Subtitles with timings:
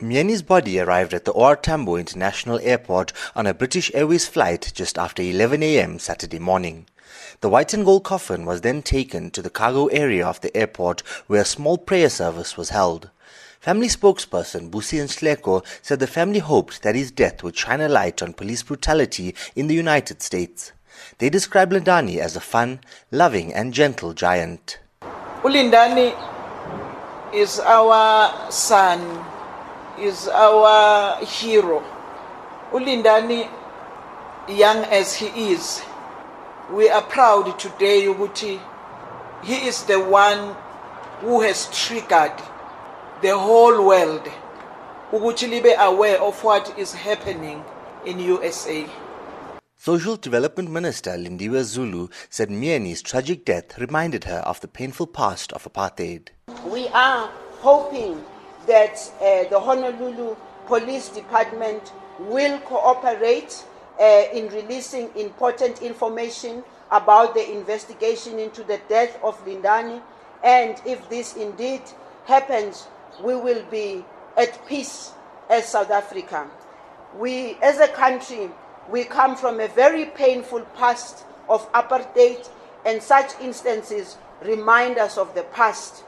[0.00, 4.96] Myeni's body arrived at the OR Tambo International Airport on a British Airways flight just
[4.96, 5.98] after 11 a.m.
[5.98, 6.86] Saturday morning.
[7.42, 11.02] The white and gold coffin was then taken to the cargo area of the airport
[11.26, 13.10] where a small prayer service was held.
[13.60, 18.22] Family spokesperson Busi Nhleko said the family hoped that his death would shine a light
[18.22, 20.72] on police brutality in the United States.
[21.18, 22.80] They described Lindani as a fun,
[23.10, 24.78] loving and gentle giant.
[25.42, 26.16] Ulindani
[27.34, 29.26] is our son
[30.00, 31.82] is our hero.
[32.72, 33.48] Ulindani,
[34.48, 35.82] young as he is,
[36.72, 38.60] we are proud today ukuthi
[39.42, 40.54] he is the one
[41.20, 42.32] who has triggered
[43.22, 44.30] the whole world
[45.12, 47.64] ukuthi libe aware of what is happening
[48.06, 48.86] in USA.
[49.76, 55.52] Social Development Minister Lindiwe Zulu said Myeni's tragic death reminded her of the painful past
[55.52, 56.28] of apartheid.
[56.66, 57.30] We are
[57.60, 58.22] hoping
[58.66, 63.64] that uh, the Honolulu Police Department will cooperate
[63.98, 70.00] uh, in releasing important information about the investigation into the death of Lindani.
[70.42, 71.82] And if this indeed
[72.26, 72.86] happens,
[73.22, 74.04] we will be
[74.36, 75.12] at peace
[75.48, 76.48] as South Africa.
[77.18, 78.50] We, as a country,
[78.88, 82.48] we come from a very painful past of apartheid,
[82.86, 86.04] and such instances remind us of the past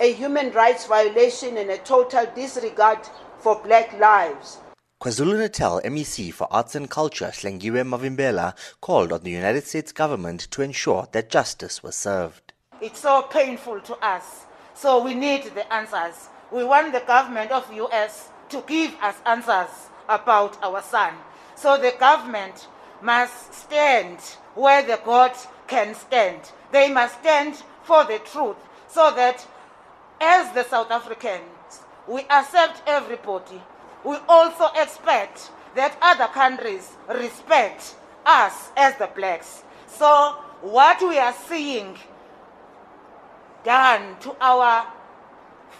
[0.00, 2.98] a human rights violation and a total disregard
[3.38, 4.58] for black lives.
[5.02, 10.62] KwaZulu-Natal MEC for Arts and Culture Hlengiwe Mavimbela called on the United States government to
[10.62, 12.52] ensure that justice was served.
[12.80, 16.28] It's so painful to us, so we need the answers.
[16.50, 21.14] We want the government of US to give us answers about our son.
[21.54, 22.68] So the government
[23.02, 24.18] must stand
[24.54, 25.32] where the God
[25.66, 26.40] can stand.
[26.72, 28.56] They must stand for the truth
[28.88, 29.46] so that
[30.20, 31.42] as the South Africans,
[32.08, 33.60] we accept everybody.
[34.04, 39.62] We also expect that other countries respect us as the blacks.
[39.86, 41.96] So, what we are seeing
[43.64, 44.86] done to our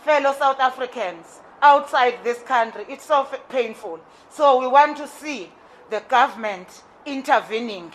[0.05, 4.01] fellow South Africans outside this country, it's so painful.
[4.31, 5.51] So, we want to see
[5.91, 7.93] the government intervening.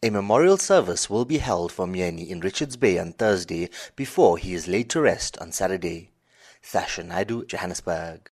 [0.00, 4.54] A memorial service will be held for Myeni in Richards Bay on Thursday before he
[4.54, 6.12] is laid to rest on Saturday.
[6.62, 8.30] Sasha Naidu, Johannesburg.